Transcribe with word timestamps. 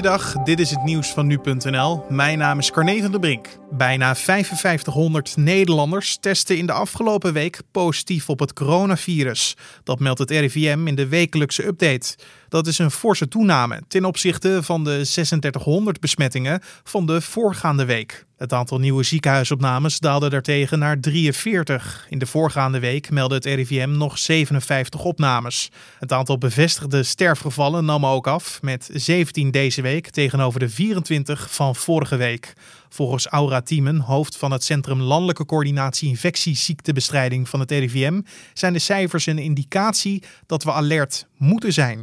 Goeiedag, 0.00 0.32
dit 0.32 0.60
is 0.60 0.70
het 0.70 0.84
nieuws 0.84 1.08
van 1.08 1.26
nu.nl. 1.26 2.04
Mijn 2.08 2.38
naam 2.38 2.58
is 2.58 2.70
Carne 2.70 3.00
van 3.00 3.10
der 3.10 3.20
Brink. 3.20 3.46
Bijna 3.70 4.14
5500 4.14 5.36
Nederlanders 5.36 6.18
testen 6.20 6.56
in 6.56 6.66
de 6.66 6.72
afgelopen 6.72 7.32
week 7.32 7.60
positief 7.70 8.28
op 8.28 8.38
het 8.40 8.52
coronavirus. 8.52 9.56
Dat 9.84 9.98
meldt 9.98 10.18
het 10.18 10.30
RIVM 10.30 10.86
in 10.86 10.94
de 10.94 11.08
wekelijkse 11.08 11.66
update. 11.66 12.16
Dat 12.48 12.66
is 12.66 12.78
een 12.78 12.90
forse 12.90 13.28
toename 13.28 13.82
ten 13.88 14.04
opzichte 14.04 14.62
van 14.62 14.84
de 14.84 14.90
3600 14.90 16.00
besmettingen 16.00 16.60
van 16.84 17.06
de 17.06 17.20
voorgaande 17.20 17.84
week. 17.84 18.24
Het 18.40 18.52
aantal 18.52 18.78
nieuwe 18.78 19.02
ziekenhuisopnames 19.02 19.98
daalde 19.98 20.28
daartegen 20.28 20.78
naar 20.78 21.00
43. 21.00 22.06
In 22.08 22.18
de 22.18 22.26
voorgaande 22.26 22.78
week 22.78 23.10
meldde 23.10 23.34
het 23.34 23.44
RIVM 23.44 23.90
nog 23.90 24.18
57 24.18 25.04
opnames. 25.04 25.70
Het 25.98 26.12
aantal 26.12 26.38
bevestigde 26.38 27.02
sterfgevallen 27.02 27.84
nam 27.84 28.06
ook 28.06 28.26
af 28.26 28.62
met 28.62 28.90
17 28.92 29.50
deze 29.50 29.82
week 29.82 30.10
tegenover 30.10 30.60
de 30.60 30.68
24 30.68 31.52
van 31.54 31.76
vorige 31.76 32.16
week. 32.16 32.52
Volgens 32.88 33.26
Aura 33.26 33.60
Thiemen, 33.60 33.98
hoofd 33.98 34.36
van 34.36 34.52
het 34.52 34.64
Centrum 34.64 35.00
Landelijke 35.00 35.46
Coördinatie 35.46 36.08
Infectieziektebestrijding 36.08 37.48
van 37.48 37.60
het 37.60 37.70
RIVM, 37.70 38.20
zijn 38.54 38.72
de 38.72 38.78
cijfers 38.78 39.26
een 39.26 39.38
indicatie 39.38 40.22
dat 40.46 40.64
we 40.64 40.72
alert 40.72 41.26
moeten 41.36 41.72
zijn. 41.72 42.02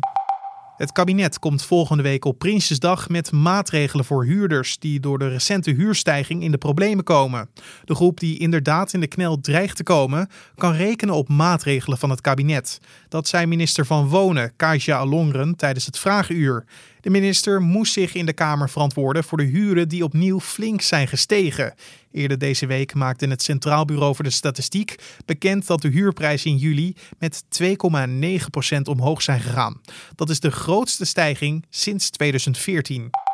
Het 0.77 0.91
kabinet 0.91 1.39
komt 1.39 1.63
volgende 1.63 2.03
week 2.03 2.25
op 2.25 2.39
Prinsjesdag 2.39 3.09
met 3.09 3.31
maatregelen 3.31 4.05
voor 4.05 4.25
huurders 4.25 4.79
die 4.79 4.99
door 4.99 5.19
de 5.19 5.27
recente 5.27 5.71
huurstijging 5.71 6.43
in 6.43 6.51
de 6.51 6.57
problemen 6.57 7.03
komen. 7.03 7.49
De 7.85 7.95
groep 7.95 8.19
die 8.19 8.39
inderdaad 8.39 8.93
in 8.93 8.99
de 8.99 9.07
knel 9.07 9.39
dreigt 9.39 9.75
te 9.75 9.83
komen, 9.83 10.29
kan 10.55 10.73
rekenen 10.73 11.15
op 11.15 11.29
maatregelen 11.29 11.97
van 11.97 12.09
het 12.09 12.21
kabinet. 12.21 12.79
Dat 13.09 13.27
zei 13.27 13.45
minister 13.45 13.85
van 13.85 14.07
Wonen, 14.07 14.53
Kajsa 14.55 14.97
Alongren, 14.97 15.55
tijdens 15.55 15.85
het 15.85 15.99
Vragenuur. 15.99 16.65
De 17.01 17.09
minister 17.09 17.61
moest 17.61 17.93
zich 17.93 18.13
in 18.13 18.25
de 18.25 18.33
Kamer 18.33 18.69
verantwoorden 18.69 19.23
voor 19.23 19.37
de 19.37 19.43
huren 19.43 19.89
die 19.89 20.03
opnieuw 20.03 20.39
flink 20.39 20.81
zijn 20.81 21.07
gestegen. 21.07 21.73
Eerder 22.11 22.37
deze 22.37 22.65
week 22.65 22.93
maakte 22.93 23.27
het 23.27 23.41
Centraal 23.41 23.85
Bureau 23.85 24.15
voor 24.15 24.23
de 24.23 24.29
Statistiek 24.29 24.95
bekend 25.25 25.67
dat 25.67 25.81
de 25.81 25.87
huurprijzen 25.87 26.51
in 26.51 26.57
juli 26.57 26.95
met 27.19 27.43
2,9% 27.63 28.81
omhoog 28.83 29.21
zijn 29.21 29.39
gegaan. 29.39 29.81
Dat 30.15 30.29
is 30.29 30.39
de 30.39 30.51
grootste 30.51 31.05
stijging 31.05 31.65
sinds 31.69 32.09
2014. 32.09 33.26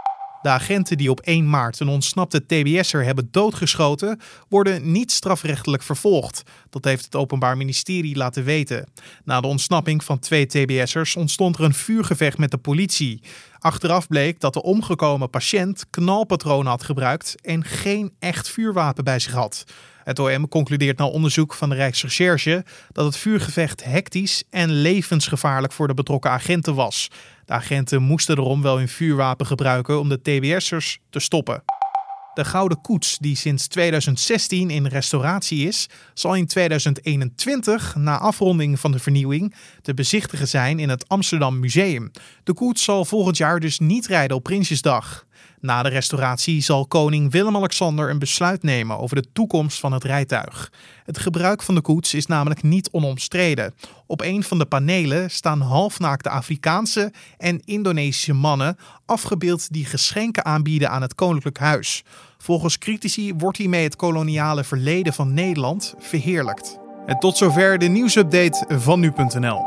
De 0.44 0.50
agenten 0.50 0.98
die 0.98 1.10
op 1.10 1.20
1 1.20 1.50
maart 1.50 1.80
een 1.80 1.88
ontsnapte 1.88 2.46
TBS'er 2.46 3.04
hebben 3.04 3.28
doodgeschoten, 3.32 4.20
worden 4.50 4.92
niet 4.92 5.12
strafrechtelijk 5.12 5.84
vervolgd. 5.84 6.44
Dat 6.70 6.86
heeft 6.86 7.06
het 7.06 7.16
Openbaar 7.16 7.58
Ministerie 7.58 8.16
laten 8.16 8.44
weten. 8.44 8.88
Na 9.24 9.42
de 9.42 9.48
ontsnapping 9.48 10.04
van 10.04 10.20
twee 10.20 10.46
TBS'ers 10.46 11.16
ontstond 11.16 11.58
er 11.58 11.64
een 11.64 11.74
vuurgevecht 11.74 12.38
met 12.38 12.52
de 12.52 12.58
politie. 12.58 13.22
Achteraf 13.60 14.08
bleek 14.08 14.40
dat 14.40 14.54
de 14.54 14.64
omgekomen 14.64 15.30
patiënt 15.30 15.86
knalpatronen 15.90 16.72
had 16.72 16.84
gebruikt 16.84 17.36
en 17.42 17.64
geen 17.64 18.14
echt 18.20 18.50
vuurwapen 18.50 19.04
bij 19.04 19.20
zich 19.20 19.34
had. 19.34 19.64
Het 20.04 20.20
OM 20.20 20.48
concludeert 20.48 20.98
na 20.98 21.06
onderzoek 21.06 21.54
van 21.54 21.70
de 21.70 21.76
Rijksrecherche 21.76 22.66
dat 22.92 23.06
het 23.06 23.18
vuurgevecht 23.18 23.84
hectisch 23.84 24.44
en 24.50 24.72
levensgevaarlijk 24.72 25.74
voor 25.74 25.88
de 25.88 25.94
betrokken 25.94 26.32
agenten 26.32 26.76
was. 26.76 27.10
De 27.46 27.54
agenten 27.54 28.02
moesten 28.02 28.38
erom 28.38 28.62
wel 28.62 28.78
hun 28.78 28.90
vuurwapen 28.90 29.46
gebruiken 29.46 30.00
om 30.00 30.10
de 30.10 30.22
TBS'ers 30.22 31.00
te 31.10 31.20
stoppen. 31.20 31.64
De 32.34 32.46
Gouden 32.46 32.82
Koets, 32.82 33.18
die 33.18 33.36
sinds 33.36 33.68
2016 33.68 34.70
in 34.70 34.86
restauratie 34.86 35.68
is, 35.68 35.90
zal 36.14 36.36
in 36.36 36.48
2021, 36.48 37.96
na 37.96 38.18
afronding 38.18 38.80
van 38.80 38.92
de 38.92 39.00
vernieuwing, 39.00 39.56
te 39.82 39.94
bezichtigen 39.94 40.48
zijn 40.48 40.80
in 40.80 40.90
het 40.90 41.08
Amsterdam 41.08 41.60
Museum. 41.60 42.12
De 42.44 42.54
koets 42.54 42.84
zal 42.84 43.06
volgend 43.06 43.38
jaar 43.38 43.60
dus 43.60 43.80
niet 43.80 44.08
rijden 44.08 44.38
op 44.38 44.44
Prinsjesdag. 44.44 45.26
Na 45.60 45.84
de 45.84 45.90
restauratie 45.90 46.62
zal 46.62 46.88
koning 46.88 47.32
Willem-Alexander 47.32 48.10
een 48.10 48.20
besluit 48.20 48.64
nemen 48.64 49.00
over 49.00 49.16
de 49.16 49.28
toekomst 49.34 49.80
van 49.80 49.94
het 49.94 50.04
rijtuig. 50.04 50.72
Het 51.06 51.18
gebruik 51.18 51.64
van 51.64 51.76
de 51.76 51.82
koets 51.82 52.14
is 52.14 52.26
namelijk 52.26 52.64
niet 52.64 52.90
onomstreden. 52.92 53.74
Op 54.06 54.22
een 54.22 54.44
van 54.44 54.58
de 54.58 54.66
panelen 54.66 55.32
staan 55.32 55.62
halfnaakte 55.62 56.30
Afrikaanse 56.30 57.12
en 57.38 57.62
Indonesische 57.66 58.34
mannen 58.34 58.78
afgebeeld 59.06 59.74
die 59.74 59.86
geschenken 59.86 60.46
aanbieden 60.46 60.90
aan 60.90 61.02
het 61.02 61.16
koninklijk 61.16 61.58
huis. 61.58 62.04
Volgens 62.38 62.78
critici 62.78 63.34
wordt 63.38 63.58
hiermee 63.58 63.84
het 63.84 63.96
koloniale 63.96 64.64
verleden 64.64 65.14
van 65.14 65.34
Nederland 65.34 65.94
verheerlijkt. 66.00 66.78
En 67.06 67.20
tot 67.20 67.38
zover 67.38 67.78
de 67.78 67.88
nieuwsupdate 67.88 68.66
van 68.80 69.00
nu.nl. 69.00 69.64